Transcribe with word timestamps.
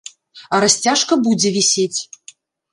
А 0.57 0.61
расцяжка 0.63 1.13
будзе 1.29 1.53
вісець! 1.61 1.99